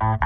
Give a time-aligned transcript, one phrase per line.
[0.00, 0.16] Hello,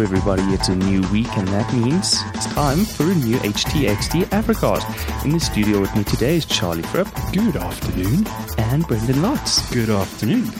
[0.00, 0.42] everybody.
[0.52, 5.24] It's a new week, and that means it's time for a new HTXT Africast.
[5.24, 7.08] In the studio with me today is Charlie Fripp.
[7.32, 8.26] Good afternoon.
[8.58, 9.72] And Brendan Lotz.
[9.72, 10.50] Good afternoon.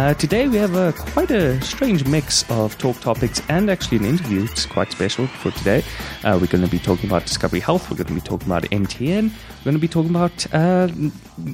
[0.00, 4.06] Uh, today we have a, quite a strange mix of talk topics and actually an
[4.06, 4.44] interview.
[4.44, 5.84] It's quite special for today.
[6.24, 7.90] Uh, we're going to be talking about Discovery Health.
[7.90, 9.24] We're going to be talking about MTN.
[9.24, 10.88] We're going to be talking about uh,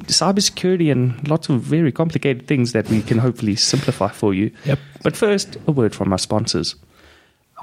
[0.06, 4.52] cybersecurity and lots of very complicated things that we can hopefully simplify for you.
[4.64, 4.78] Yep.
[5.02, 6.76] But first, a word from our sponsors.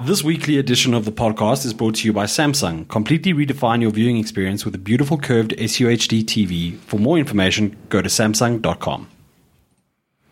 [0.04, 2.86] This weekly edition of the podcast is brought to you by Samsung.
[2.88, 6.76] Completely redefine your viewing experience with a beautiful curved SUHD TV.
[6.76, 9.08] For more information, go to samsung.com.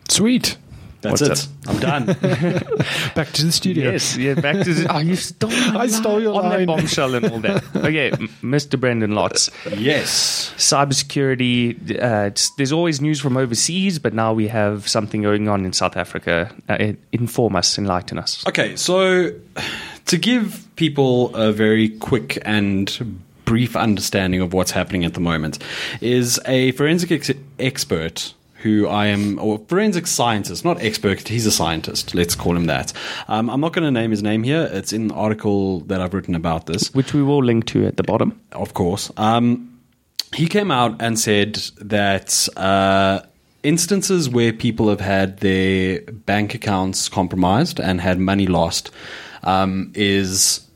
[0.09, 0.57] Sweet.
[1.03, 1.49] That's What's it.
[1.67, 2.07] I'm done.
[3.17, 3.91] Back to the studio.
[3.91, 7.17] Yes, yeah, back to the, oh, you stole my I stole your on that bombshell
[7.17, 7.65] and all that.
[7.75, 8.79] Okay, Mr.
[8.79, 9.51] Brendan Lotz.
[9.77, 10.55] yes.
[10.57, 12.01] cybersecurity.
[12.01, 15.97] Uh, there's always news from overseas, but now we have something going on in South
[15.97, 16.55] Africa.
[16.69, 18.47] Uh, inform us, enlighten us.
[18.47, 19.33] Okay, so
[20.07, 25.59] to give people a very quick and brief understanding of what's happening at the moment
[26.01, 31.53] is a forensic ex- expert who I am, or forensic scientist, not expert, he's a
[31.53, 32.93] scientist, let's call him that.
[33.29, 34.69] Um, I'm not going to name his name here.
[34.73, 36.95] It's in the article that I've written about this.
[36.95, 38.41] Which we will link to at the bottom.
[38.53, 39.11] of course.
[39.17, 39.81] Um,
[40.35, 43.21] he came out and said that uh,
[43.63, 48.91] instances where people have had their bank accounts compromised and had money lost
[49.43, 50.67] um, is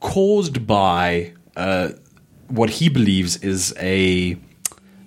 [0.00, 1.90] caused by uh,
[2.48, 4.36] what he believes is a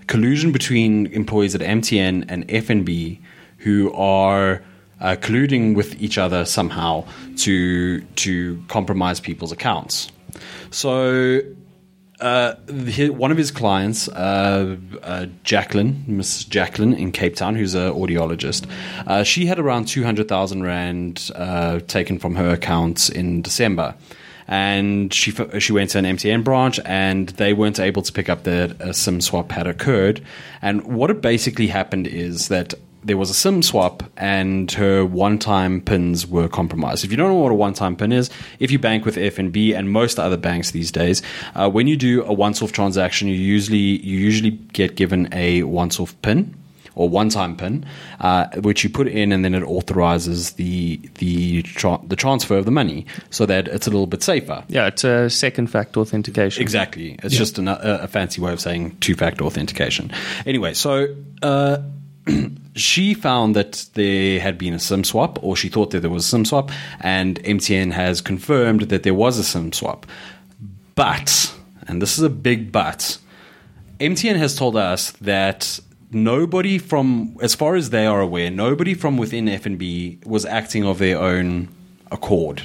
[0.07, 3.19] collusion between employees at MTN and FNB
[3.59, 4.61] who are
[5.01, 7.05] uh, colluding with each other somehow
[7.37, 10.11] to to compromise people's accounts.
[10.71, 11.41] So
[12.19, 12.55] uh,
[13.09, 18.69] one of his clients, uh, uh, Jacqueline, Miss Jacqueline in Cape Town, who's an audiologist,
[19.05, 23.95] uh, she had around 200,000 Rand uh, taken from her accounts in December.
[24.47, 28.43] And she she went to an MTN branch, and they weren't able to pick up
[28.43, 30.21] that a SIM swap had occurred.
[30.61, 32.75] And what had basically happened is that
[33.05, 37.05] there was a SIM swap and her one-time pins were compromised.
[37.05, 39.91] If you don't know what a one-time pin is, if you bank with FNB and
[39.91, 41.21] most other banks these days,
[41.53, 46.19] uh, when you do a once-off transaction, you usually you usually get given a once-off
[46.23, 46.55] pin
[46.95, 47.85] or one-time pin,
[48.19, 52.65] uh, which you put in, and then it authorizes the the tra- the transfer of
[52.65, 54.63] the money, so that it's a little bit safer.
[54.67, 56.61] Yeah, it's a second factor authentication.
[56.61, 57.19] Exactly.
[57.23, 60.11] It's just an, a, a fancy way of saying two factor authentication.
[60.45, 61.07] Anyway, so
[61.41, 61.77] uh,
[62.75, 66.25] she found that there had been a SIM swap, or she thought that there was
[66.25, 70.05] a SIM swap, and MTN has confirmed that there was a SIM swap.
[70.95, 71.53] But,
[71.87, 73.17] and this is a big but,
[73.99, 75.79] MTN has told us that
[76.11, 80.99] nobody from, as far as they are aware, nobody from within FNB was acting of
[80.99, 81.69] their own
[82.11, 82.61] accord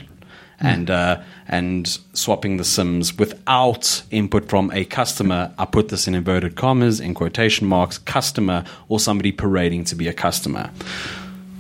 [0.61, 5.53] and uh, and swapping the sims without input from a customer.
[5.59, 10.06] I put this in inverted commas, in quotation marks, customer or somebody parading to be
[10.06, 10.71] a customer.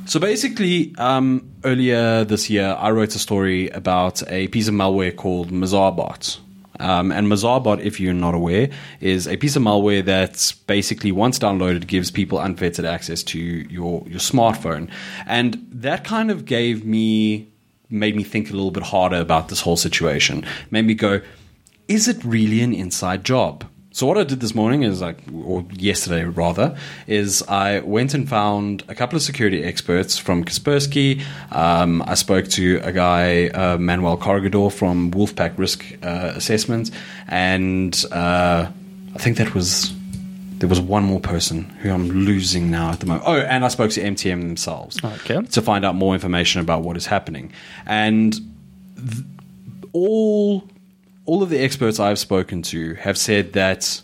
[0.06, 5.14] So basically, um, earlier this year, I wrote a story about a piece of malware
[5.14, 6.38] called Mazarbot.
[6.80, 8.70] Um, and Mazarbot, if you're not aware,
[9.00, 14.02] is a piece of malware that's basically once downloaded gives people unfettered access to your
[14.08, 14.90] your smartphone,
[15.26, 17.48] and that kind of gave me
[17.90, 20.44] made me think a little bit harder about this whole situation.
[20.70, 21.20] Made me go,
[21.88, 23.64] is it really an inside job?
[23.92, 26.76] So what I did this morning is like, or yesterday rather,
[27.08, 31.22] is I went and found a couple of security experts from Kaspersky.
[31.50, 36.92] Um, I spoke to a guy, uh, Manuel Corregedor from Wolfpack Risk uh, Assessment,
[37.26, 38.70] and uh,
[39.14, 39.92] I think that was
[40.58, 43.24] there was one more person who I'm losing now at the moment.
[43.26, 45.40] Oh, and I spoke to MTN themselves Okay.
[45.42, 47.50] to find out more information about what is happening.
[47.86, 48.34] And
[48.96, 49.24] th-
[49.92, 50.68] all
[51.30, 54.02] all of the experts I've spoken to have said that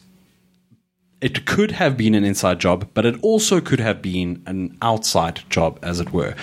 [1.21, 5.41] it could have been an inside job, but it also could have been an outside
[5.51, 6.37] job, as it were,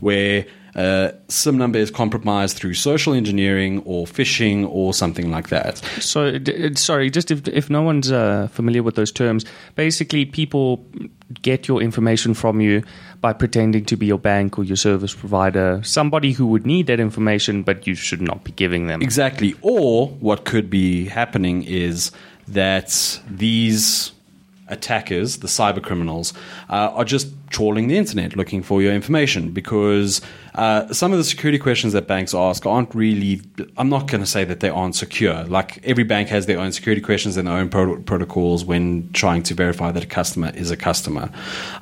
[0.00, 5.76] where uh, SIM number is compromised through social engineering or phishing or something like that.
[6.00, 9.44] So, d- d- sorry, just if, if no one's uh, familiar with those terms,
[9.74, 10.82] basically people
[11.42, 12.82] get your information from you
[13.20, 17.00] by pretending to be your bank or your service provider, somebody who would need that
[17.00, 19.02] information, but you should not be giving them.
[19.02, 19.54] Exactly.
[19.60, 22.12] Or what could be happening is
[22.48, 24.12] that these
[24.68, 26.32] attackers, the cyber criminals,
[26.70, 30.20] uh, are just trawling the internet looking for your information because
[30.54, 33.42] uh, some of the security questions that banks ask aren't really.
[33.76, 35.44] I'm not going to say that they aren't secure.
[35.44, 39.42] Like every bank has their own security questions and their own pro- protocols when trying
[39.44, 41.30] to verify that a customer is a customer.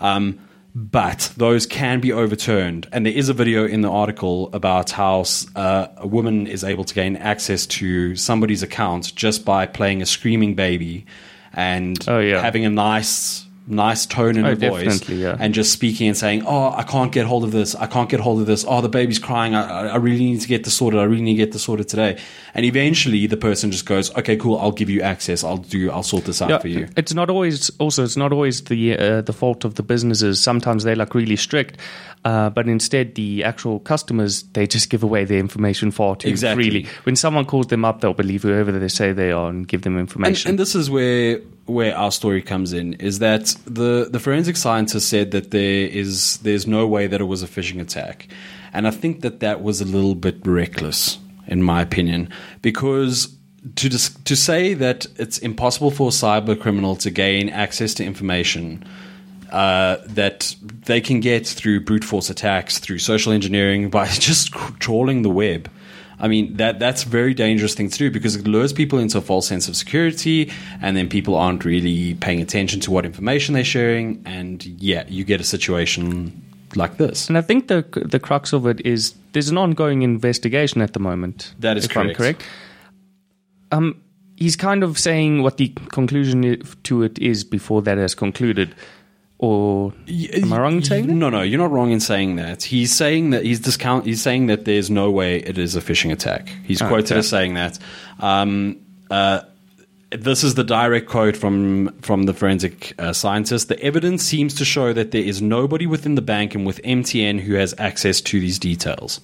[0.00, 0.38] Um,
[0.78, 2.86] but those can be overturned.
[2.92, 5.24] And there is a video in the article about how
[5.56, 10.06] uh, a woman is able to gain access to somebody's account just by playing a
[10.06, 11.04] screaming baby
[11.52, 12.40] and Oh, yeah.
[12.40, 15.36] having a nice nice tone in Oh, her voice yeah.
[15.38, 18.20] and just speaking and saying oh i can't get hold of this i can't get
[18.20, 20.98] hold of this oh the baby's crying i, I- really need to get this sorted
[21.00, 22.18] i really need to get this sorted today
[22.54, 26.02] and eventually the person just goes okay cool i'll give you access i'll do i'll
[26.02, 29.32] sort this out for you It's not always also it's not always the uh, the
[29.32, 30.40] fault of the businesses.
[30.40, 31.78] Sometimes they're like really strict,
[32.24, 36.70] uh, but instead the actual customers they just give away their information far too Exactly.
[36.70, 36.86] freely.
[37.04, 39.94] When someone calls them up, they'll believe whoever they say they are and give them
[39.94, 40.48] and, information.
[40.50, 45.08] and this is where where our story comes in is that the the forensic scientist
[45.08, 48.28] said that there is there's no way that it was a phishing attack
[48.72, 52.28] and i think that that was a little bit reckless in my opinion
[52.62, 53.34] because
[53.76, 58.04] to dis- to say that it's impossible for a cyber criminal to gain access to
[58.04, 58.84] information
[59.50, 60.54] uh, that
[60.86, 65.70] they can get through brute force attacks, through social engineering, by just trawling the web.
[66.20, 69.18] I mean that that's a very dangerous thing to do because it lures people into
[69.18, 70.50] a false sense of security,
[70.80, 75.24] and then people aren't really paying attention to what information they're sharing, and yeah, you
[75.24, 76.42] get a situation
[76.74, 77.28] like this.
[77.28, 81.00] And I think the the crux of it is there's an ongoing investigation at the
[81.00, 81.54] moment.
[81.60, 82.18] That is if I'm correct.
[82.18, 82.44] correct.
[83.70, 84.02] Um,
[84.36, 88.74] he's kind of saying what the conclusion to it is before that has concluded.
[89.40, 91.14] Or am I wrong in saying that?
[91.14, 92.64] No, no, you're not wrong in saying that.
[92.64, 94.04] He's saying that he's discount.
[94.04, 96.48] He's saying that there's no way it is a phishing attack.
[96.64, 97.18] He's Ah, quoted okay.
[97.20, 97.78] as saying that.
[98.18, 98.78] Um,
[99.12, 99.42] uh,
[100.10, 103.68] this is the direct quote from from the forensic uh, scientist.
[103.68, 107.38] The evidence seems to show that there is nobody within the bank and with MTN
[107.40, 109.20] who has access to these details.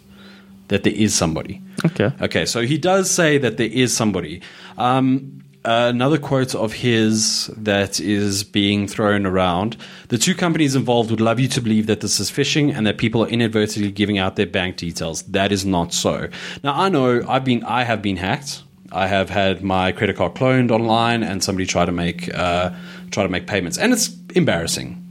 [0.68, 1.60] That there is somebody.
[1.84, 2.10] Okay.
[2.22, 4.40] Okay, so he does say that there is somebody.
[4.78, 9.76] Um, another quote of his that is being thrown around
[10.08, 12.98] the two companies involved would love you to believe that this is phishing and that
[12.98, 15.22] people are inadvertently giving out their bank details.
[15.22, 16.28] That is not so.
[16.62, 18.62] Now, I know I've been, I have been hacked.
[18.92, 22.70] I have had my credit card cloned online and somebody try to make, uh,
[23.10, 23.78] try to make payments.
[23.78, 25.03] And it's embarrassing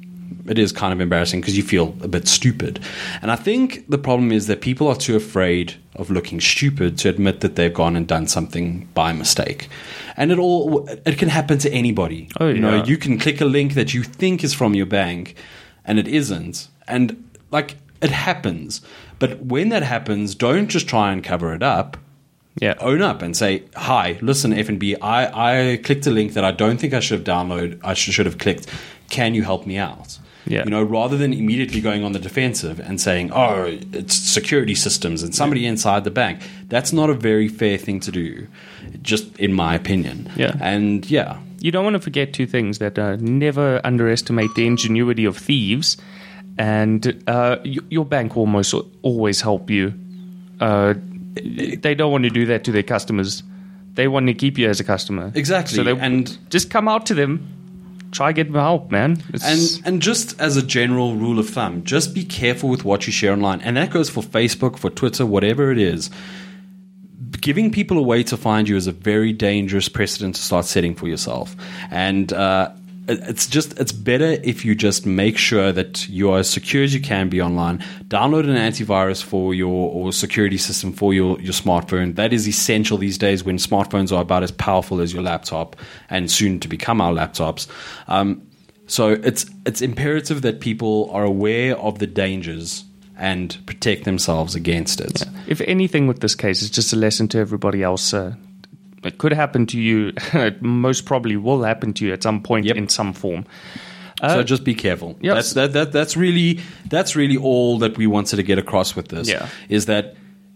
[0.47, 2.79] it is kind of embarrassing because you feel a bit stupid.
[3.21, 7.09] And I think the problem is that people are too afraid of looking stupid to
[7.09, 9.69] admit that they've gone and done something by mistake.
[10.17, 12.29] And it all it can happen to anybody.
[12.39, 15.35] Oh, you know, you can click a link that you think is from your bank
[15.85, 16.67] and it isn't.
[16.87, 18.81] And like it happens.
[19.19, 21.97] But when that happens, don't just try and cover it up
[22.61, 22.75] Yeah.
[22.79, 25.19] own up and say, "Hi, listen, FNB, I
[25.71, 27.79] I clicked a link that I don't think I should have downloaded.
[27.83, 28.67] I should, should have clicked.
[29.09, 30.63] Can you help me out?" Yeah.
[30.65, 35.23] You know, rather than immediately going on the defensive and saying, "Oh, it's security systems
[35.23, 38.47] and somebody inside the bank." That's not a very fair thing to do,
[39.01, 40.29] just in my opinion.
[40.35, 40.55] Yeah.
[40.59, 45.23] And yeah, You don't want to forget two things that uh, never underestimate the ingenuity
[45.25, 45.95] of thieves,
[46.57, 49.93] and uh, y- your bank will almost always help you.
[50.59, 50.93] Uh,
[51.35, 53.43] they don't want to do that to their customers.
[53.95, 55.31] They want to keep you as a customer.
[55.35, 57.39] Exactly, So they, and- just come out to them,
[58.13, 59.21] try get them help, man.
[59.33, 63.07] It's, And and just as a general rule of thumb, just be careful with what
[63.07, 66.09] you share online, and that goes for Facebook, for Twitter, whatever it is.
[67.41, 70.95] Giving people a way to find you is a very dangerous precedent to start setting
[70.95, 71.55] for yourself,
[71.91, 72.71] and uh,
[73.07, 76.93] it's just it's better if you just make sure that you are as secure as
[76.93, 77.79] you can be online.
[78.07, 82.15] Download an antivirus for your or security system for your your smartphone.
[82.15, 85.75] That is essential these days when smartphones are about as powerful as your laptop
[86.09, 87.67] and soon to become our laptops.
[88.07, 88.47] Um,
[88.87, 92.85] so it's it's imperative that people are aware of the dangers
[93.17, 95.23] and protect themselves against it.
[95.47, 98.13] if anything with this case, it's just a lesson to everybody else.
[98.13, 98.35] Uh,
[99.05, 100.11] it could happen to you.
[100.33, 102.75] it most probably will happen to you at some point Yep.
[102.77, 103.45] in some form.
[104.19, 105.17] so uh, just be careful.
[105.21, 105.35] yes.
[105.35, 109.09] That's that, that that's really that's really all that we wanted to get across with
[109.09, 109.27] this.
[109.29, 109.47] Yeah.
[109.69, 110.15] Is that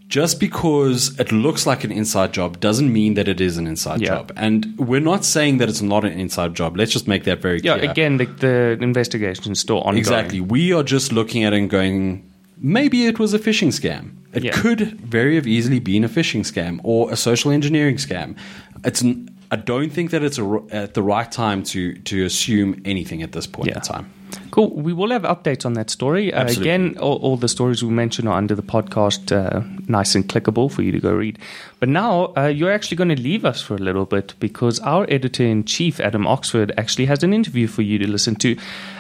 [0.10, 4.00] just because it looks like an inside job doesn't mean that it is an inside
[4.00, 4.08] Yeah.
[4.10, 4.32] job.
[4.38, 6.78] And we're not saying that it's not an inside job.
[6.78, 7.92] Let's just make that very Yeah, clear.
[7.92, 9.98] again, the, the investigation is still ongoing.
[9.98, 10.40] Exactly.
[10.40, 12.24] We are just looking at it and going,
[12.60, 14.12] maybe it was a phishing scam.
[14.34, 14.52] It Yeah.
[14.52, 18.36] could very have easily been a phishing scam or a social engineering scam.
[18.84, 19.02] It's.
[19.04, 23.24] n- I don't think that it's a, at the right time to to assume anything
[23.24, 23.76] at this point Yeah.
[23.78, 24.06] in time.
[24.52, 24.72] Cool.
[24.76, 26.34] We will have updates on that story.
[26.34, 30.28] Uh, again, all, all the stories we mention are under the podcast, uh, nice and
[30.28, 31.40] clickable for you to go read.
[31.80, 35.06] But now uh, you're actually going to leave us for a little bit because our
[35.10, 38.58] editor in chief, Adam Oxford, actually has an interview for you to listen to.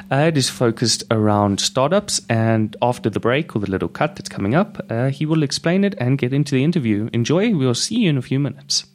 [0.09, 4.29] Uh, it is focused around startups, and after the break or the little cut that's
[4.29, 7.09] coming up, uh, he will explain it and get into the interview.
[7.11, 7.53] Enjoy.
[7.55, 8.85] We'll see you in a few minutes.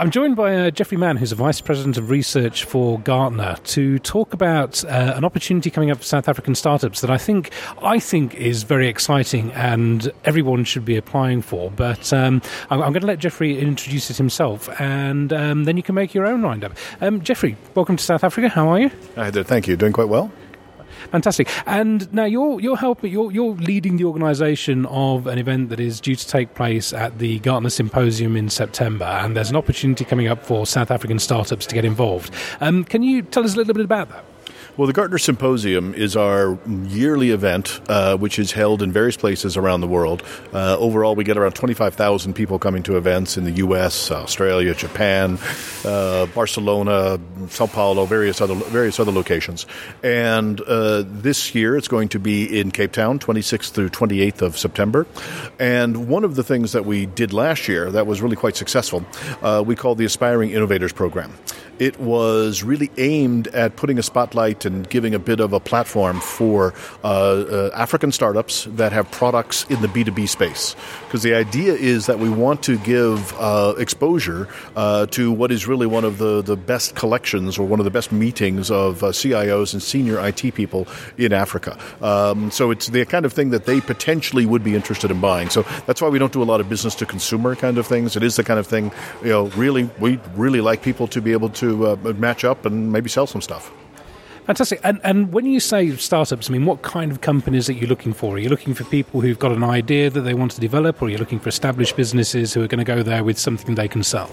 [0.00, 3.98] I'm joined by uh, Jeffrey Mann, who's a Vice President of Research for Gartner, to
[3.98, 7.50] talk about uh, an opportunity coming up for South African startups that I think
[7.82, 11.70] I think is very exciting and everyone should be applying for.
[11.70, 12.40] But um,
[12.70, 16.14] I'm, I'm going to let Jeffrey introduce it himself, and um, then you can make
[16.14, 16.72] your own roundup.
[17.02, 18.48] Um, Jeffrey, welcome to South Africa.
[18.48, 18.90] How are you?
[19.16, 19.44] Hi there.
[19.44, 19.76] Thank you.
[19.76, 20.32] Doing quite well.
[21.10, 21.48] Fantastic.
[21.66, 26.00] And now you're you're helping you're you're leading the organisation of an event that is
[26.00, 30.28] due to take place at the Gartner Symposium in September, and there's an opportunity coming
[30.28, 32.32] up for South African startups to get involved.
[32.60, 34.24] Um, can you tell us a little bit about that?
[34.76, 39.56] Well, the Gartner Symposium is our yearly event, uh, which is held in various places
[39.56, 40.22] around the world.
[40.52, 45.38] Uh, overall, we get around 25,000 people coming to events in the U.S., Australia, Japan,
[45.84, 49.66] uh, Barcelona, Sao Paulo, various other various other locations.
[50.04, 54.56] And uh, this year, it's going to be in Cape Town, 26th through 28th of
[54.56, 55.04] September.
[55.58, 59.04] And one of the things that we did last year that was really quite successful,
[59.42, 61.32] uh, we called the Aspiring Innovators Program.
[61.80, 66.20] It was really aimed at putting a spotlight and giving a bit of a platform
[66.20, 70.76] for uh, uh, African startups that have products in the B2B space.
[71.06, 74.46] Because the idea is that we want to give uh, exposure
[74.76, 77.90] uh, to what is really one of the, the best collections or one of the
[77.90, 81.78] best meetings of uh, CIOs and senior IT people in Africa.
[82.02, 85.48] Um, so it's the kind of thing that they potentially would be interested in buying.
[85.48, 88.16] So that's why we don't do a lot of business to consumer kind of things.
[88.16, 91.32] It is the kind of thing, you know, really, we really like people to be
[91.32, 93.70] able to uh, match up and maybe sell some stuff.
[94.50, 94.80] Fantastic.
[94.82, 98.12] And and when you say startups, I mean, what kind of companies are you looking
[98.12, 98.34] for?
[98.34, 101.04] Are you looking for people who've got an idea that they want to develop, or
[101.04, 103.86] are you looking for established businesses who are going to go there with something they
[103.86, 104.28] can sell?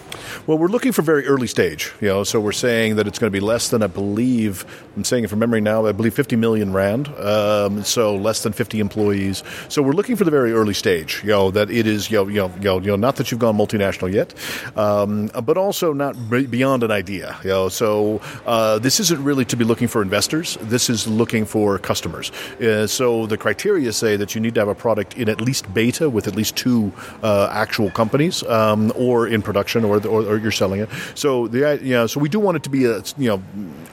[0.47, 3.31] Well, we're looking for very early stage, you know, so we're saying that it's going
[3.31, 6.35] to be less than, I believe, I'm saying it from memory now, I believe 50
[6.35, 9.43] million rand, um, so less than 50 employees.
[9.69, 12.27] So we're looking for the very early stage, you know, that it is, you know,
[12.27, 14.33] you know, you know, you know not that you've gone multinational yet,
[14.75, 17.69] um, but also not beyond an idea, you know.
[17.69, 20.57] So uh, this isn't really to be looking for investors.
[20.73, 22.31] This is looking for customers.
[22.31, 25.63] Uh, so the criteria say that you need to have a product in at least
[25.73, 26.91] beta with at least two
[27.23, 30.89] uh, actual companies, um, or in production, or, or, or you're selling it.
[31.15, 33.39] So the you know, so we do want it to be a you know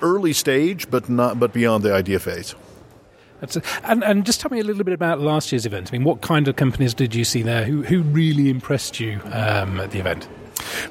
[0.00, 2.54] early stage, but not but beyond the idea phase.
[3.42, 5.90] A, and, and just tell me a little bit about last year's event.
[5.90, 7.64] I mean, what kind of companies did you see there?
[7.64, 10.28] Who, who really impressed you um, at the event?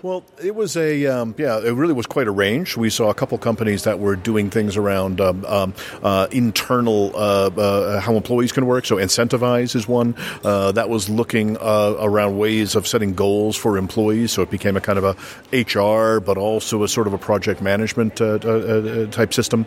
[0.02, 2.78] Well, it was a um, yeah, it really was quite a range.
[2.78, 7.50] We saw a couple companies that were doing things around um, um, uh, internal uh,
[7.50, 8.86] uh, how employees can work.
[8.86, 13.78] So Incentivize is one uh, that was looking uh, around ways of setting goals for
[13.78, 14.32] employees.
[14.32, 15.16] So it became a kind of a
[15.58, 19.66] HR, but also a sort of a project management type system.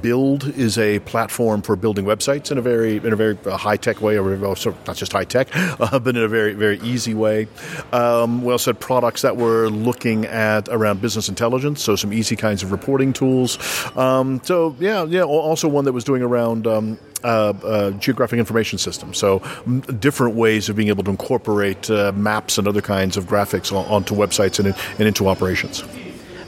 [0.00, 4.00] Build is a platform for building websites in a very in a very high tech
[4.00, 5.48] way, or not just high tech,
[5.78, 7.46] but in a very very easy way.
[7.92, 12.36] Um, we also had products that were looking at around business intelligence, so some easy
[12.36, 13.58] kinds of reporting tools.
[13.96, 15.22] Um, so yeah, yeah.
[15.22, 16.66] Also one that was doing around.
[16.66, 19.14] Um, uh, uh, geographic information system.
[19.14, 23.26] So, m- different ways of being able to incorporate uh, maps and other kinds of
[23.26, 25.84] graphics on- onto websites and, in- and into operations.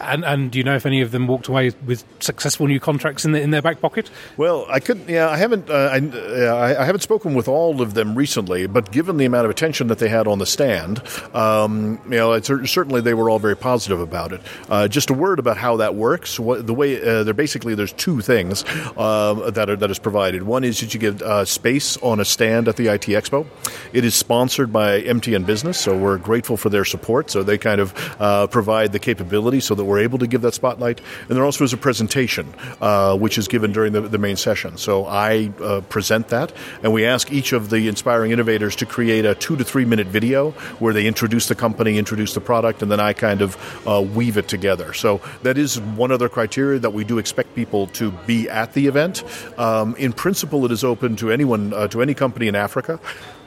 [0.07, 3.25] And, and do you know if any of them walked away with successful new contracts
[3.25, 4.11] in, the, in their back pocket?
[4.37, 5.09] Well, I couldn't.
[5.09, 5.71] Yeah, I haven't.
[5.71, 9.45] Uh, I, uh, I haven't spoken with all of them recently, but given the amount
[9.45, 11.03] of attention that they had on the stand,
[11.35, 14.41] um, you know, certainly they were all very positive about it.
[14.69, 16.39] Uh, just a word about how that works.
[16.39, 18.65] What, the way uh, they're basically there's two things
[18.97, 20.43] um, that are that is provided.
[20.43, 23.47] One is that you get uh, space on a stand at the IT Expo.
[23.93, 27.31] It is sponsored by MTN Business, so we're grateful for their support.
[27.31, 30.55] So they kind of uh, provide the capability so that we're able to give that
[30.55, 31.01] spotlight.
[31.29, 34.79] And there also is a presentation, uh, which is given during the, the, main session.
[34.79, 39.25] So I uh, present that, and we ask each of the inspiring innovators to create
[39.25, 42.91] a two to three minute video where they introduce the company, introduce the product, and
[42.91, 44.93] then I kind of uh, weave it together.
[44.93, 48.87] So that is one other criteria that we do expect people to be at the
[48.87, 49.25] event.
[49.59, 53.01] Um, in principle, it is open to anyone, uh, to any company in Africa.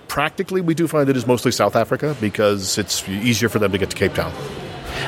[0.07, 3.77] Practically, we do find it is mostly South Africa because it's easier for them to
[3.77, 4.33] get to Cape Town.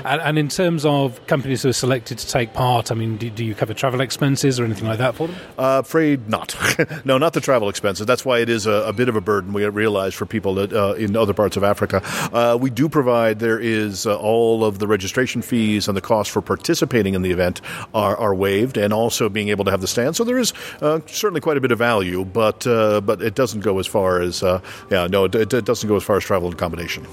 [0.06, 3.30] And, and, in terms of companies who are selected to take part, I mean, do,
[3.30, 5.36] do you cover travel expenses or anything like that for them?
[5.58, 6.56] Uh, afraid not.
[7.06, 8.06] no, not the travel expenses.
[8.06, 9.54] That's why it is a, a bit of a burden.
[9.54, 12.02] We realize for people that uh, in other parts of Africa,
[12.34, 13.40] uh, we do provide.
[13.40, 17.32] There is uh, all of the registration fees and the cost for participating in the
[17.32, 17.62] event
[17.94, 20.16] are, are, waived, and also being able to have the stand.
[20.16, 23.62] So there is uh, certainly quite a bit of value, but uh, but it doesn't
[23.62, 24.42] go as far as
[24.90, 27.06] yeah, no, it, it doesn't go as far as travel and accommodation.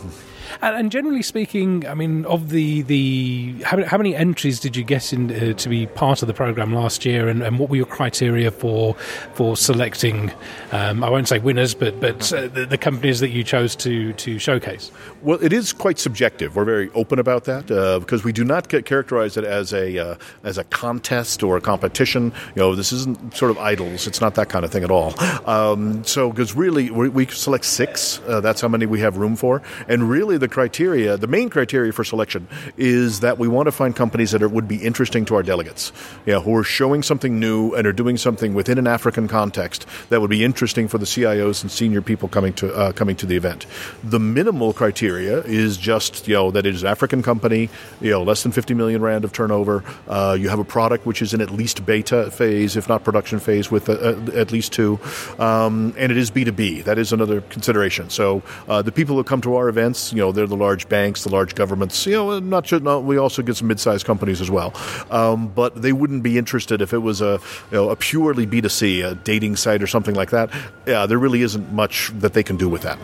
[0.62, 4.84] And, and, generally speaking, I mean, of the the how, how many entries did you
[4.84, 7.76] get in uh, to be part of the program last year, and, and, what were
[7.76, 8.94] your criteria for
[9.34, 10.32] for selecting?
[10.72, 14.12] Um, I won't say winners, but but uh, the, the, companies that you chose to
[14.14, 14.90] to showcase.
[15.22, 16.56] Well, it is quite subjective.
[16.56, 20.16] We're very open about that uh, because we do not characterize it as a uh,
[20.44, 22.32] as a contest or a competition.
[22.54, 24.06] You know, this isn't sort of idols.
[24.06, 25.14] It's not that kind of thing at all.
[25.46, 28.20] Um, so, because really, we, we, select six.
[28.26, 31.50] Uh, that's how many we have room for, and really the the criteria, the main
[31.50, 35.25] criteria for selection is that we want to find companies that are, would be interesting
[35.25, 35.93] to our delegates,
[36.25, 39.87] you know, who are showing something new and are doing something within an African context
[40.11, 43.26] that would be interesting for the CIOs and senior people coming to uh, coming to
[43.26, 43.67] the event.
[44.05, 47.69] The minimal criteria is just you know that it is an African company,
[48.00, 49.83] you know, less than 50 million rand of turnover.
[50.07, 53.41] Uh, you have a product which is in at least beta phase, if not production
[53.41, 55.00] phase, with a, uh, a, at least two,
[55.41, 56.85] um, and it is B2B.
[56.85, 58.11] That is another consideration.
[58.11, 61.25] So uh, the people who come to our events, you know, they're the large banks,
[61.25, 62.07] the large governments.
[62.07, 64.73] You know, not just we also get some mid-sized companies as well,
[65.11, 67.40] um, but they wouldn't be interested if it was a
[67.71, 70.50] you know, a purely B two C, a dating site or something like that.
[70.87, 72.99] Yeah, there really isn't much that they can do with that.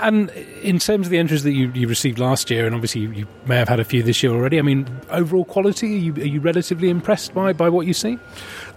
[0.00, 0.30] And
[0.62, 3.26] in terms of the entries that you, you received last year, and obviously you, you,
[3.46, 4.58] may have had a few this year already.
[4.58, 8.18] I mean, overall quality, are you, are you relatively impressed by, by what you see?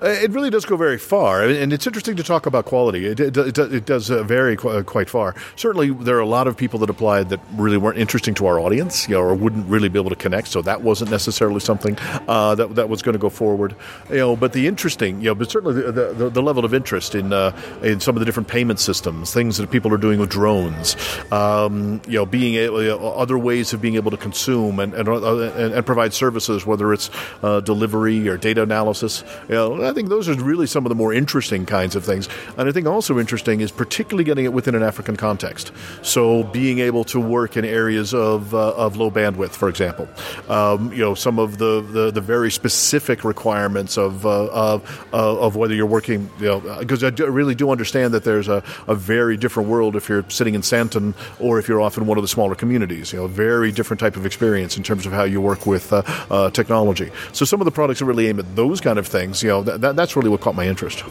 [0.01, 3.05] Uh, it really does go very far, and it's interesting to talk about quality.
[3.05, 5.36] It, it, it, does uh, vary qu- quite far.
[5.55, 8.60] Certainly, there are a lot of people that applied that really weren't interesting to our
[8.60, 10.48] audience, you know, or wouldn't really be able to connect.
[10.48, 13.75] So that wasn't necessarily something uh, that that was going to go forward.
[14.10, 17.13] You know, but the interesting, you know, but certainly the, the, the level of interest
[17.13, 20.31] in uh, in some of the different payment systems, things that people are doing with
[20.31, 20.96] drones,
[21.31, 24.96] um, you know, being able, you know, other ways of being able to consume and
[24.96, 27.12] and, uh, and, and provide services, whether it's
[27.43, 29.24] uh, delivery or data analysis.
[29.48, 32.30] You know I think those are really some of the more interesting kinds of things.
[32.58, 35.74] And I think also interesting is particularly getting it within an African context.
[36.02, 40.08] So being able to work in areas of, uh, of low bandwidth, for example.
[40.48, 45.40] Um, you know, some of the, the, the very specific requirements of, uh, of, uh,
[45.40, 48.96] of whether you're working, you know, because I really do understand that there's a, a
[48.96, 52.22] very different world if you're sitting in Sandton or if you're off in one of
[52.22, 53.12] the smaller communities.
[53.12, 56.04] You know, very different type of experience in terms of how you work with uh,
[56.30, 57.12] uh, technology.
[57.34, 59.62] So some of the products that really aim at those kind of things, you know,
[59.64, 61.03] that, that that's really what caught my interest.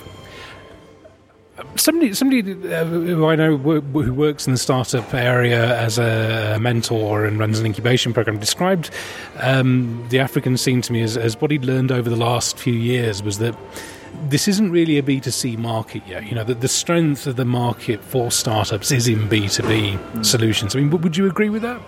[1.77, 7.27] Somebody, somebody uh, who I know who works in the startup area as a mentor
[7.27, 8.91] and runs an incubation program described
[9.41, 12.73] um, the African scene to me as, as what he'd learned over the last few
[12.73, 13.55] years was that
[14.29, 16.27] this isn't really a B2C market yet.
[16.27, 20.77] You know, the, the strength of the market for startups is in B2B solutions.
[20.77, 21.81] I mean, would you agree with that?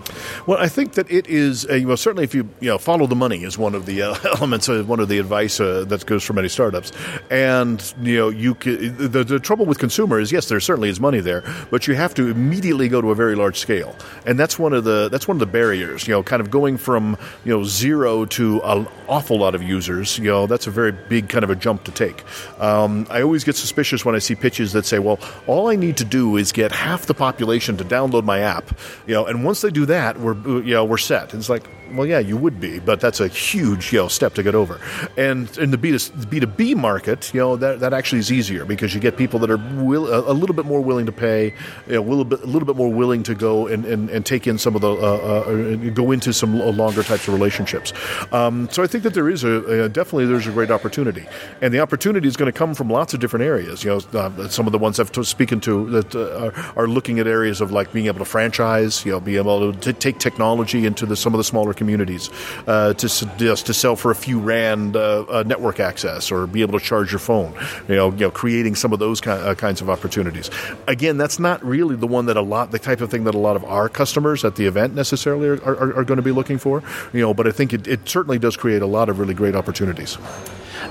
[0.47, 3.15] Well, I think that it is, uh, well, certainly if you, you know, follow the
[3.15, 6.23] money is one of the uh, elements, of, one of the advice uh, that goes
[6.23, 6.91] for many startups.
[7.29, 10.99] And, you know, you can, the, the trouble with consumer is, yes, there certainly is
[10.99, 13.95] money there, but you have to immediately go to a very large scale.
[14.25, 16.77] And that's one of the, that's one of the barriers, you know, kind of going
[16.77, 20.91] from, you know, zero to an awful lot of users, you know, that's a very
[20.91, 22.22] big kind of a jump to take.
[22.59, 25.97] Um, I always get suspicious when I see pitches that say, "Well, all I need
[25.97, 29.61] to do is get half the population to download my app," you know, and once
[29.61, 31.33] they do that, we're you know we're set.
[31.33, 34.33] And it's like, well, yeah, you would be, but that's a huge you know step
[34.35, 34.79] to get over.
[35.17, 38.93] And in the B two B market, you know, that that actually is easier because
[38.93, 41.53] you get people that are will, a, little bit more willing to pay,
[41.87, 44.25] you know, a little bit a little bit more willing to go and, and, and
[44.25, 47.93] take in some of the uh, uh, go into some longer types of relationships.
[48.31, 51.27] Um, so I think that there is a, a definitely there's a great opportunity,
[51.61, 53.83] and the opportunity is going to come from lots of different areas.
[53.83, 56.87] You know, uh, some of the ones I've t- speaking to that uh, are, are,
[56.87, 59.99] looking at areas of like being able to franchise, you know, be able to t-
[59.99, 62.29] take technology into the, some of the smaller communities
[62.67, 66.61] uh, to just to sell for a few rand uh, uh, network access or be
[66.61, 67.53] able to charge your phone.
[67.87, 70.49] You know, you know, creating some of those ki- uh, kinds of opportunities.
[70.87, 73.39] Again, that's not really the one that a lot, the type of thing that a
[73.39, 76.57] lot of our customers at the event necessarily are, are, are going to be looking
[76.57, 76.83] for.
[77.11, 79.55] You know, but I think it, it certainly does create a lot of really great
[79.55, 80.17] opportunities.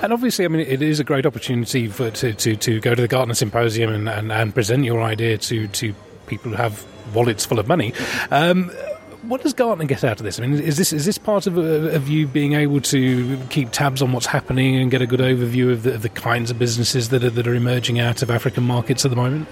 [0.00, 3.02] And obviously, I mean, it is a great opportunity for to, to, to go to
[3.02, 5.94] the Gartner Symposium and, and, and present your idea to, to
[6.26, 7.92] people who have wallets full of money.
[8.31, 8.70] Um,
[9.33, 10.38] what does Gartner get out of this?
[10.38, 14.03] I mean, is this is this part of, of you being able to keep tabs
[14.03, 17.09] on what's happening and get a good overview of the, of the kinds of businesses
[17.09, 19.49] that are, that are emerging out of African markets at the moment?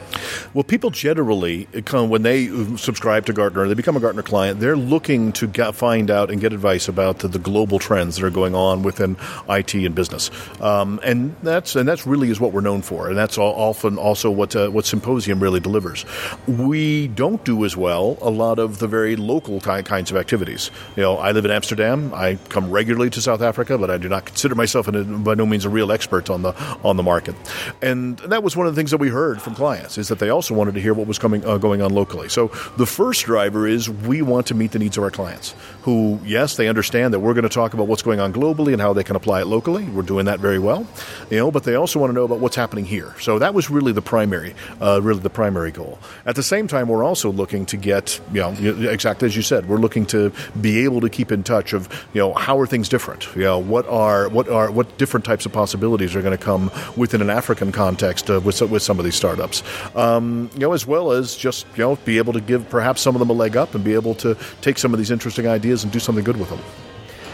[0.53, 4.77] Well, people generally, come when they subscribe to Gartner, they become a Gartner client, they're
[4.77, 8.29] looking to get, find out and get advice about the, the, global trends that are
[8.29, 9.17] going on within
[9.49, 10.31] IT and business.
[10.61, 14.31] Um, and that's and that's really is what we're known for, and that's often also
[14.31, 16.05] what uh, what Symposium really delivers.
[16.47, 20.71] We don't do as well a lot of the very local kinds of activities.
[20.97, 22.13] You know, I live in Amsterdam.
[22.15, 25.47] I come regularly to South Africa, but I do not consider myself a, by no
[25.47, 26.53] means a real expert on the
[26.85, 27.35] on the market.
[27.83, 30.31] And that was one of the things that we heard from clients is that they
[30.31, 32.29] also wanted to hear what was coming uh, going on locally.
[32.29, 36.21] So the first driver is we want to meet the needs of our clients, who
[36.25, 38.93] yes, they understand that we're going to talk about what's going on globally and how
[38.93, 39.85] they can apply it locally.
[39.85, 40.87] We're doing that very well,
[41.31, 43.15] you know, but they also want to know about what's happening here.
[43.21, 45.99] So that was really the primary, uh, really the primary goal.
[46.27, 48.51] At the same time, we're also looking to get, you know,
[48.91, 52.21] exactly as you said, we're looking to be able to keep in touch of, you
[52.23, 53.29] know, how are things different?
[53.37, 56.71] You know, what are what are what different types of possibilities are going to come
[56.97, 59.63] within an African context uh, with with some of these startups,
[59.97, 63.15] um, you know, as well as just you know be able to give perhaps some
[63.15, 65.85] of them a leg up and be able to take some of these interesting ideas
[65.85, 66.61] and do something good with them.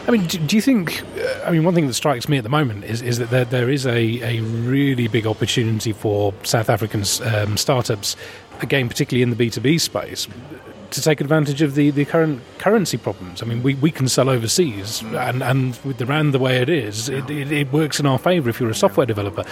[0.09, 1.03] I mean, do, you think?
[1.19, 3.45] Uh, I mean, one thing that strikes me at the moment is, is that there,
[3.45, 8.17] there is a, a really big opportunity for South African um, startups,
[8.61, 10.29] again, particularly in the B two B space,
[10.91, 13.43] to take advantage of the, the current currency problems.
[13.43, 16.69] I mean, we, we can sell overseas, and, and with the rand the way it
[16.69, 19.45] is, it, it, it works in our favour if you're a software developer.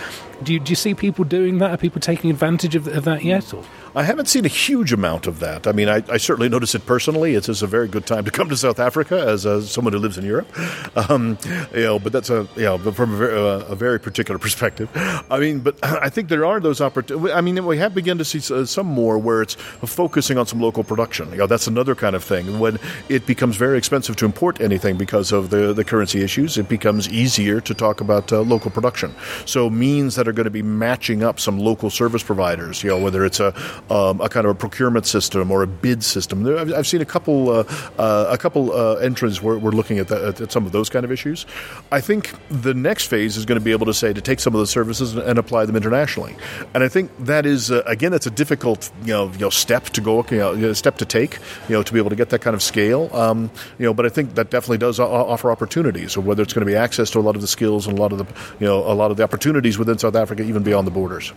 [0.43, 1.71] Do you, do you see people doing that?
[1.71, 3.53] Are people taking advantage of, of that yet?
[3.55, 3.65] Or?
[3.97, 5.69] I haven't seen a huge amount of that.
[5.69, 7.37] I mean, I, I certainly notice it personally.
[7.37, 10.01] It's, it's, a very good time to come to South Africa as uh, someone who
[10.01, 10.49] lives in Europe.
[10.97, 11.39] Um,
[11.75, 14.89] you know, but that's a you know, from a very, uh, a very, particular perspective.
[14.95, 17.33] I mean, but I think there are those opportunities.
[17.33, 20.61] I mean, we have begun to see uh, some more where it's focusing on some
[20.61, 21.24] local production.
[21.31, 22.59] You know, that's another kind of thing.
[22.59, 26.69] When it becomes very expensive to import anything because of the, the currency issues, it
[26.69, 29.15] becomes easier to talk about uh, local production.
[29.47, 32.83] So means that are going to be matching up some local service providers.
[32.83, 33.55] You know, whether it's a
[33.91, 36.47] um, a kind of a procurement system or a bid system.
[36.47, 37.65] I've, I've seen a couple uh,
[37.99, 41.05] uh, a couple uh, entrants where we're looking at, the, at, some of those kind
[41.05, 41.47] of issues.
[41.93, 44.55] I think the next phase is going to be able to say to take some
[44.55, 46.37] of those services and apply them internationally.
[46.75, 49.85] And I think that is uh, again that's a difficult you know, you know step
[49.91, 52.41] to go you know, step to take you know to be able to get that
[52.41, 53.09] kind of scale.
[53.15, 56.67] Um, you know, but I think that definitely does offer opportunities, or whether it's going
[56.67, 58.27] to be access to a lot of the skills and a lot of the
[58.61, 61.33] you know a lot of the opportunities within South Africa, even beyond the borders.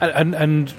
[0.00, 0.74] and, and, and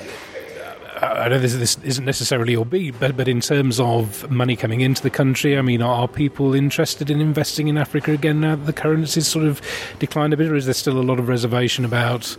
[1.03, 4.81] I know this, this isn't necessarily your beat, but but in terms of money coming
[4.81, 8.65] into the country, I mean, are, people interested in investing in Africa again now that
[8.65, 9.61] the currency's sort of
[9.99, 12.37] declined a bit, or is there still a lot of reservation about?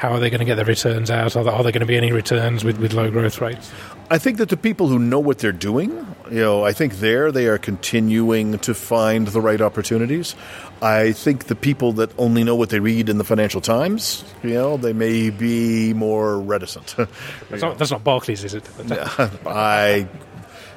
[0.00, 1.36] How are they going to get their returns out?
[1.36, 3.70] Are there, are there going to be any returns with, with low growth rates?
[4.10, 5.90] I think that the people who know what they're doing,
[6.30, 10.34] you know, I think there they are continuing to find the right opportunities.
[10.80, 14.54] I think the people that only know what they read in the Financial Times, you
[14.54, 16.96] know, they may be more reticent.
[17.50, 18.66] that's, not, that's not Barclays, is it?
[19.46, 20.08] I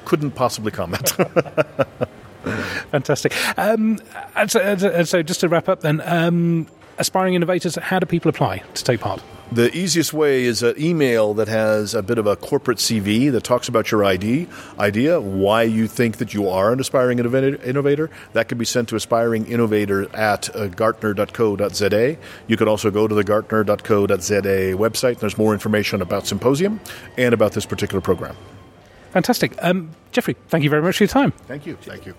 [0.04, 1.08] couldn't possibly comment.
[2.90, 3.32] Fantastic.
[3.58, 4.00] Um,
[4.36, 6.66] and, so, and, so, just to wrap up then, um,
[6.98, 9.22] aspiring innovators, how do people apply to take part?
[9.52, 13.44] The easiest way is an email that has a bit of a corporate CV that
[13.44, 14.48] talks about your ID,
[14.80, 18.10] idea, why you think that you are an aspiring innovator.
[18.32, 22.16] That can be sent to aspiringinnovator at uh, gartner.co.za.
[22.48, 25.18] You can also go to the gartner.co.za website.
[25.18, 26.80] There's more information about Symposium
[27.16, 28.36] and about this particular program.
[29.12, 29.52] Fantastic.
[29.62, 31.30] Um, Jeffrey, thank you very much for your time.
[31.46, 31.76] Thank you.
[31.76, 32.14] Thank you.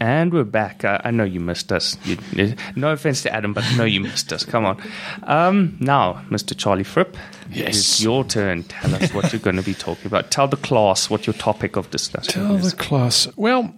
[0.00, 0.84] And we're back.
[0.84, 1.96] I, I know you missed us.
[2.04, 4.44] You, no offense to Adam, but no, you missed us.
[4.44, 4.82] Come on.
[5.22, 6.56] Um, now, Mr.
[6.56, 7.16] Charlie Fripp,
[7.50, 7.68] yes.
[7.68, 8.64] it's your turn.
[8.64, 10.30] Tell us what you're going to be talking about.
[10.30, 12.72] Tell the class what your topic of discussion Tell is.
[12.72, 13.28] the class.
[13.36, 13.74] Well,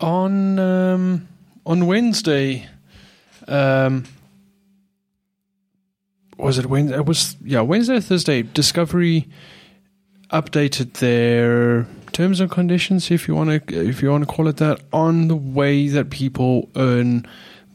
[0.00, 1.28] on um,
[1.66, 2.66] on Wednesday,
[3.48, 4.04] um,
[6.36, 6.96] was it Wednesday?
[6.96, 8.42] It was yeah Wednesday or Thursday.
[8.42, 9.28] Discovery
[10.30, 14.56] updated their terms and conditions, if you want to, if you want to call it
[14.58, 17.26] that, on the way that people earn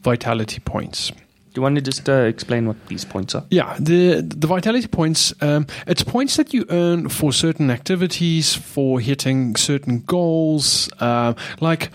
[0.02, 1.10] vitality points.
[1.56, 3.42] Do you want to just uh, explain what these points are?
[3.50, 5.32] Yeah, the the vitality points.
[5.40, 11.90] Um, it's points that you earn for certain activities, for hitting certain goals, uh, like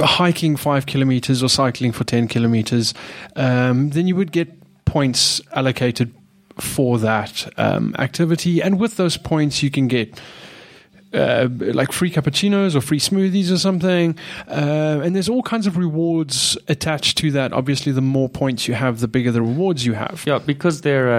[0.00, 2.92] hiking five kilometers or cycling for ten kilometers.
[3.36, 4.48] Um, then you would get
[4.84, 6.12] points allocated
[6.60, 10.20] for that um, activity, and with those points, you can get
[11.12, 14.16] uh, like free cappuccinos or free smoothies or something.
[14.46, 17.52] Uh, and there's all kinds of rewards attached to that.
[17.52, 20.24] Obviously, the more points you have, the bigger the rewards you have.
[20.26, 21.10] Yeah, because they're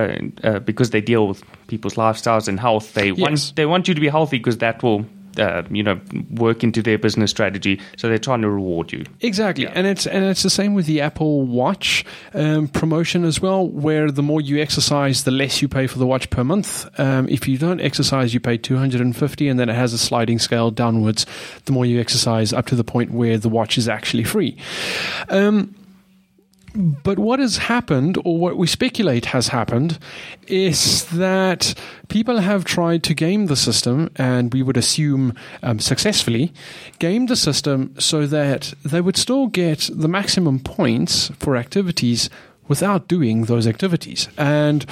[0.43, 2.93] uh, uh because they deal with people's lifestyles and health.
[2.93, 3.19] They yes.
[3.19, 5.05] want they want you to be healthy because that will
[5.39, 5.99] uh, you know,
[6.31, 7.79] work into their business strategy.
[7.97, 9.05] So they're trying to reward you.
[9.21, 13.67] Exactly, and it's and it's the same with the Apple Watch um, promotion as well,
[13.67, 16.87] where the more you exercise, the less you pay for the watch per month.
[16.99, 19.93] Um, if you don't exercise, you pay two hundred and fifty, and then it has
[19.93, 21.25] a sliding scale downwards.
[21.65, 24.57] The more you exercise, up to the point where the watch is actually free.
[25.29, 25.75] Um,
[26.75, 29.97] but what has happened, or what we speculate has happened,
[30.47, 31.73] is that
[32.07, 36.53] people have tried to game the system, and we would assume um, successfully,
[36.99, 42.29] game the system so that they would still get the maximum points for activities
[42.67, 44.29] without doing those activities.
[44.37, 44.85] And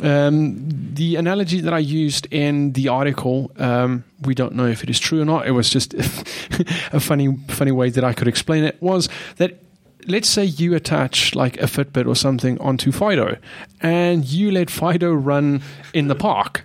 [0.00, 0.56] um,
[0.94, 4.98] the analogy that I used in the article, um, we don't know if it is
[4.98, 5.46] true or not.
[5.46, 5.94] It was just
[6.92, 8.80] a funny, funny way that I could explain it.
[8.82, 9.63] Was that
[10.06, 13.38] let's say you attach like a Fitbit or something onto Fido,
[13.80, 15.62] and you let Fido run
[15.92, 16.64] in the park.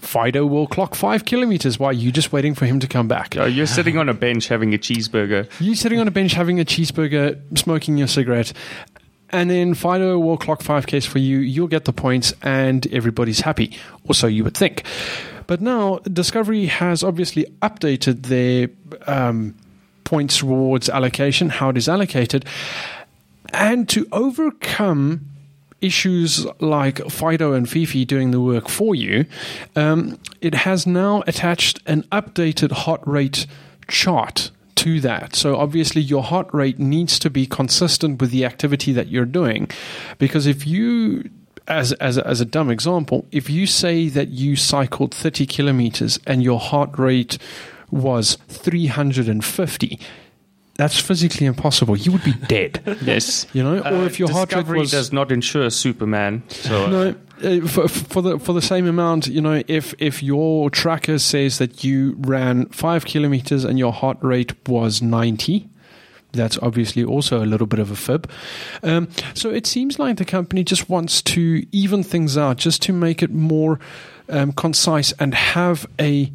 [0.00, 3.36] Fido will clock five kilometers while you're just waiting for him to come back.
[3.36, 5.48] Oh, you're sitting on a bench having a cheeseburger.
[5.60, 8.54] You're sitting on a bench having a cheeseburger, smoking your cigarette,
[9.30, 11.38] and then Fido will clock 5Ks for you.
[11.38, 13.76] You'll get the points, and everybody's happy.
[14.04, 14.84] Or so you would think.
[15.46, 18.68] But now, Discovery has obviously updated their
[19.06, 19.54] um,
[20.10, 22.44] points rewards allocation, how it is allocated.
[23.54, 25.26] And to overcome
[25.80, 29.24] issues like Fido and Fifi doing the work for you,
[29.76, 33.46] um, it has now attached an updated heart rate
[33.86, 35.36] chart to that.
[35.36, 39.70] So obviously your heart rate needs to be consistent with the activity that you're doing.
[40.18, 41.30] Because if you
[41.68, 46.42] as, as, as a dumb example, if you say that you cycled 30 kilometers and
[46.42, 47.38] your heart rate
[47.90, 49.98] was 350,
[50.76, 51.96] that's physically impossible.
[51.96, 52.80] You would be dead.
[53.02, 53.46] Yes.
[53.52, 56.42] You know, or Uh, if your heart rate was does not insure Superman.
[56.48, 60.70] So no, uh, for, for the for the same amount, you know, if if your
[60.70, 65.68] tracker says that you ran five kilometers and your heart rate was ninety,
[66.32, 68.30] that's obviously also a little bit of a fib.
[68.82, 72.92] Um, so it seems like the company just wants to even things out, just to
[72.92, 73.78] make it more
[74.28, 76.32] um, concise and have a,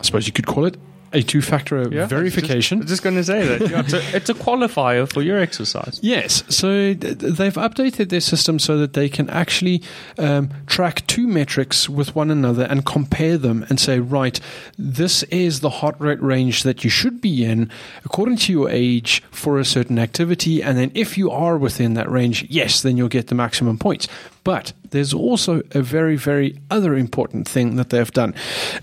[0.00, 0.76] I suppose you could call it
[1.14, 2.80] a two-factor Yeah, verification.
[2.80, 6.00] I'm just going to say that a, it's a qualifier for your exercise.
[6.02, 9.82] Yes, so th- they've updated their system so that they can actually
[10.18, 14.40] um, track two metrics with one another and compare them and say, right,
[14.76, 17.70] this is the heart rate range that you should be in
[18.04, 20.62] according to your age for a certain activity.
[20.62, 24.08] And then if you are within that range, yes, then you'll get the maximum points.
[24.42, 28.34] But there's also a very, very other important thing that they've done.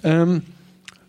[0.03, 0.45] Um,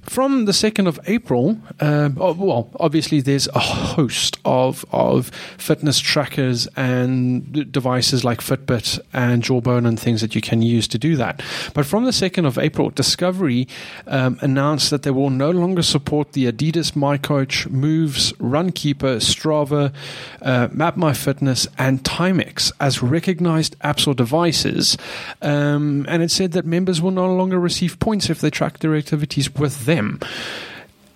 [0.03, 6.01] from the 2nd of April, um, oh, well, obviously there's a host of, of fitness
[6.01, 11.17] trackers and devices like Fitbit and Jawbone and things that you can use to do
[11.17, 11.41] that.
[11.73, 13.69] But from the 2nd of April, Discovery
[14.09, 19.95] um, announced that they will no longer support the Adidas miCoach, Moves, Runkeeper, Strava,
[20.43, 24.99] uh, MapMyFitness, and Timex as recognized apps or devices.
[25.41, 28.97] Um, and it said that members will no longer receive points if they track their
[28.97, 29.92] activities with them.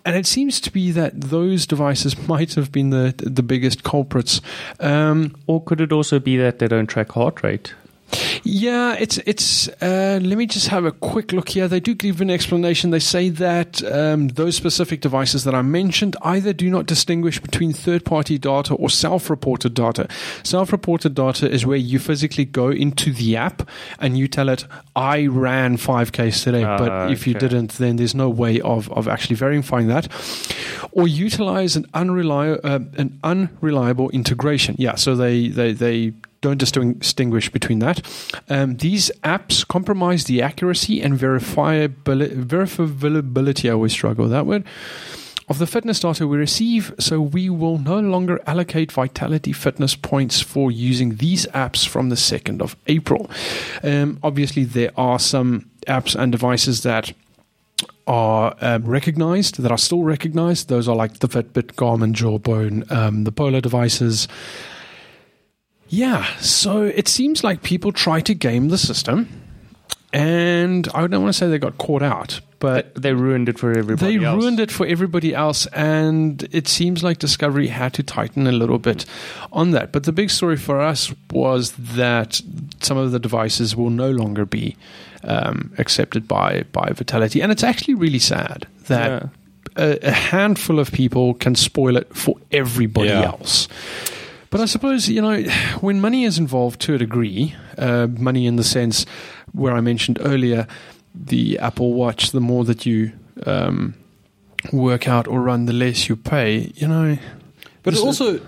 [0.05, 4.41] And it seems to be that those devices might have been the the biggest culprits.
[4.81, 7.75] Um, Or could it also be that they don't track heart rate?
[8.47, 9.69] Yeah, it's it's.
[9.83, 11.67] Uh, let me just have a quick look here.
[11.67, 12.91] They do give an explanation.
[12.91, 17.73] They say that um, those specific devices that I mentioned either do not distinguish between
[17.73, 20.09] third-party data or self-reported data.
[20.45, 25.27] Self-reported data is where you physically go into the app and you tell it, "I
[25.27, 29.37] ran 5Ks today," Ah, but if you didn't, then there's no way of of actually
[29.37, 30.09] verifying that.
[30.93, 34.77] Or utilize an unreliable uh, an unreliable integration.
[34.79, 36.13] Yeah, so they they they
[36.47, 38.01] don't distinguish between that.
[38.49, 43.69] Um, these apps compromise the accuracy and verifiability.
[43.69, 44.65] I always struggle with that word.
[45.49, 50.41] Of the fitness data we receive, so we will no longer allocate Vitality Fitness points
[50.41, 53.31] for using these apps from the 2nd of April.
[53.85, 57.13] Um, obviously, there are some apps and devices that
[58.09, 60.69] are um, recognized, that are still recognized.
[60.69, 64.27] Those are like the Fitbit, Garmin, Jawbone, um, the Polar devices.
[65.89, 69.29] Yeah, so it seems like people try to game the system,
[70.13, 73.71] and I don't want to say they got caught out, but They ruined it for
[73.77, 74.43] everybody they else.
[74.43, 78.79] ruined it for everybody else, and it seems like Discovery had to tighten a little
[78.79, 79.05] bit
[79.53, 79.93] on that.
[79.93, 82.41] But the big story for us was that
[82.81, 84.77] some of the devices will no longer be
[85.23, 89.29] um, accepted by by Vitality, and it's actually really sad that Yeah.
[90.03, 93.27] a, a handful of people can spoil it for everybody Yeah.
[93.27, 93.69] else.
[94.51, 95.43] But I suppose you know
[95.81, 99.07] when money is involved to a degree, uh, money in the sense
[99.53, 100.67] where I mentioned earlier,
[101.15, 102.31] the Apple Watch.
[102.31, 103.13] The more that you
[103.45, 103.95] um,
[104.73, 106.73] work out or run, the less you pay.
[106.75, 107.19] You know,
[107.83, 108.39] But it also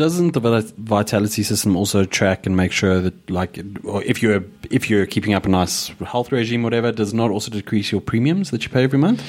[0.00, 5.06] doesn't the vitality system also track and make sure that, like, if you're if you're
[5.06, 8.70] keeping up a nice health regime, whatever, does not also decrease your premiums that you
[8.70, 9.22] pay every month?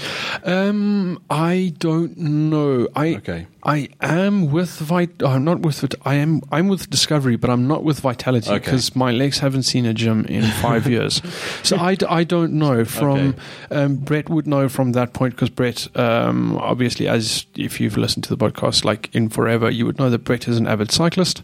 [0.46, 2.88] Um, I don't know.
[2.96, 3.48] I Okay.
[3.64, 5.22] I am with Vit.
[5.22, 5.94] Oh, not with Vit.
[6.04, 6.42] I am.
[6.52, 8.58] I'm with Discovery, but I'm not with Vitality Okay.
[8.58, 11.22] because my legs haven't seen a gym in five years.
[11.62, 12.86] So I, d- I don't know.
[12.86, 13.36] From
[13.70, 13.76] Okay.
[13.84, 18.24] um, Brett would know from that point because Brett, um, obviously, as if you've listened
[18.26, 21.44] to the podcast like in forever, you would know that Brett is an avid cyclist.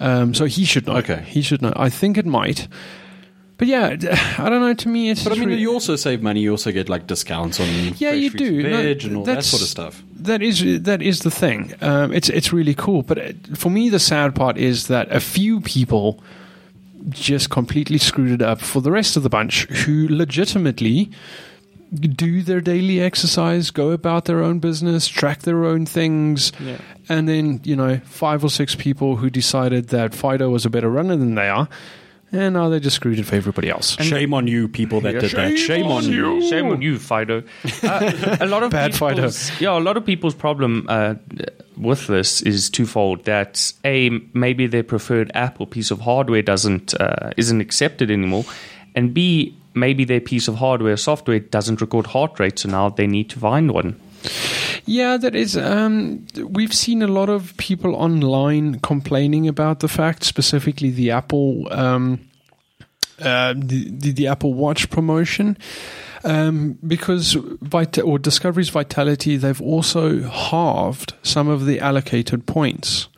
[0.00, 0.96] Um, so he should know.
[0.96, 1.22] Okay.
[1.26, 1.72] he should know.
[1.76, 2.68] I think it might.
[3.58, 3.96] But yeah,
[4.38, 4.74] I don't know.
[4.74, 6.40] To me, it's But I mean, you also save money.
[6.40, 8.60] You also get like discounts on Yeah, you do.
[8.60, 10.02] and No, veg and all that sort of stuff.
[10.14, 11.72] That is that is the thing.
[11.80, 13.02] Um, it's it's really cool.
[13.02, 16.22] But uh, for me, the sad part is that a few people
[17.08, 21.08] just completely screwed it up for the rest of the bunch who legitimately
[21.94, 26.52] do their daily exercise, go about their own business, track their own things,
[27.08, 30.90] and then you know five or six people who decided that Fido was a better
[30.90, 31.68] runner than they are,
[32.32, 33.96] and now they just screwed it for everybody else.
[34.02, 35.56] Shame on you, people that did that.
[35.56, 36.48] Shame on you.
[36.50, 37.42] Shame on you, Fido.
[37.82, 39.30] Uh, a lot of Bad Fido.
[39.60, 41.14] Yeah, a lot of people's problem uh,
[41.76, 43.24] with this is twofold.
[43.26, 48.44] That a maybe their preferred app or piece of hardware doesn't uh, isn't accepted anymore,
[48.94, 53.06] and b maybe their piece of hardware software doesn't record heart rate, so now they
[53.06, 54.00] need to find one.
[54.86, 55.56] Yeah, that is.
[55.56, 61.68] Um, we've seen a lot of people online complaining about the fact, specifically the Apple,
[61.70, 62.20] um,
[63.20, 65.56] uh, the, the the Apple Watch promotion,
[66.24, 73.08] um, because Vita- or Discovery's Vitality, they've also halved some of the allocated points.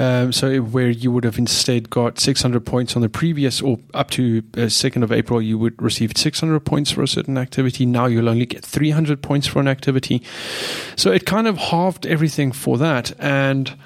[0.00, 4.08] Um, so where you would have instead got 600 points on the previous, or up
[4.12, 7.84] to uh, 2nd of April, you would receive 600 points for a certain activity.
[7.84, 10.22] Now you'll only get 300 points for an activity.
[10.96, 13.12] So it kind of halved everything for that.
[13.18, 13.76] And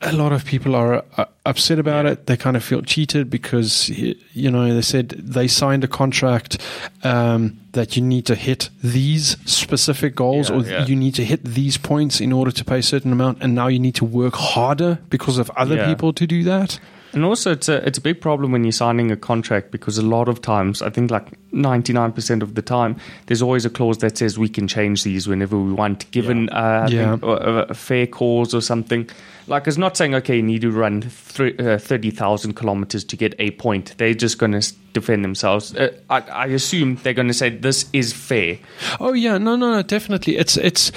[0.00, 2.26] a lot of people are uh, upset about it.
[2.26, 6.58] They kind of feel cheated because, you know, they said they signed a contract
[7.02, 10.86] um, that you need to hit these specific goals Yeah, or yeah.
[10.86, 13.38] you need to hit these points in order to pay a certain amount.
[13.42, 15.88] And now you need to work harder because of other Yeah.
[15.88, 16.78] people to do that.
[17.12, 20.02] And also, it's a it's a big problem when you're signing a contract because a
[20.02, 23.70] lot of times, I think like ninety nine percent of the time, there's always a
[23.70, 27.12] clause that says we can change these whenever we want, given uh, Yeah.
[27.12, 29.08] think, a, a fair cause or something.
[29.46, 33.16] Like it's not saying okay, you need to run thr uh, thirty thousand kilometers to
[33.16, 33.94] get a point.
[33.96, 35.74] They're just going to defend themselves.
[35.74, 38.58] Uh, I, I assume they're going to say this is fair.
[39.00, 40.36] Oh yeah, no, no, no, definitely.
[40.36, 40.92] It's it's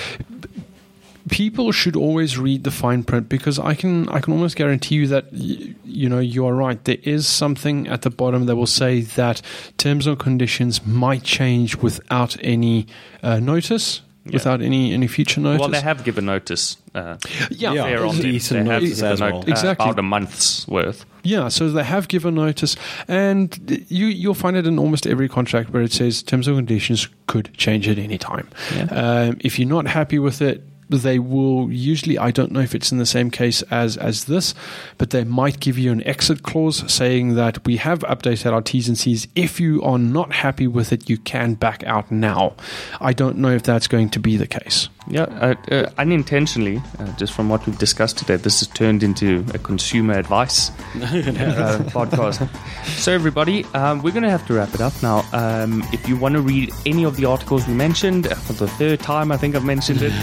[1.32, 5.08] people should always read the fine print because I can I can almost guarantee you
[5.08, 6.84] that you know you are right.
[6.84, 9.41] There is something at the bottom that will say that
[9.78, 12.86] terms and conditions might change without any
[13.24, 15.62] uh, notice, without any any future notice.
[15.62, 16.78] Well, they have given notice.
[16.94, 17.15] Uh,
[17.50, 17.84] yeah, Yeah.
[17.86, 18.22] fair on them.
[18.32, 19.41] They have notice given as note- well.
[19.41, 19.86] uh, Exactly.
[19.86, 21.06] about a month's worth.
[21.24, 22.76] Yeah, so they have given notice,
[23.08, 23.58] and
[23.89, 27.50] you you'll find it in almost every contract where it says terms and conditions could
[27.58, 28.48] change at any time.
[28.89, 30.63] Um, if you're not happy with it,
[30.97, 32.17] they will usually.
[32.17, 34.54] I don't know if it's in the same case as as this,
[34.97, 38.88] but they might give you an exit clause saying that we have updated our T's
[38.88, 39.27] and C's.
[39.36, 42.54] If you are not happy with it, you can back out now.
[42.99, 44.89] I don't know if that's going to be the case.
[45.07, 49.43] Yeah, uh, uh, unintentionally, uh, just from what we've discussed today, this has turned into
[49.53, 52.47] a consumer advice uh, podcast.
[52.85, 55.25] So, everybody, um, we're going to have to wrap it up now.
[55.33, 58.67] Um, if you want to read any of the articles we mentioned, uh, for the
[58.67, 60.13] third time, I think I've mentioned it,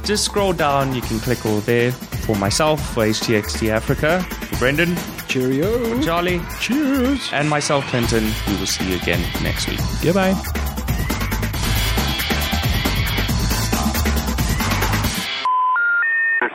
[0.04, 0.94] just scroll down.
[0.94, 1.92] You can click all there.
[1.92, 6.00] For myself, for HTXT Africa, for Brendan, Cheerio.
[6.02, 7.28] Charlie, Cheers.
[7.32, 9.80] and myself, Clinton, we will see you again next week.
[10.02, 10.69] Goodbye.